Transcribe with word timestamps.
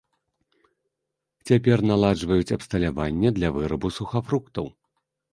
Цяпер 1.49 1.83
наладжваюць 1.91 2.55
абсталяванне 2.57 3.29
для 3.37 3.51
вырабу 3.57 3.91
сухафруктаў. 3.99 4.65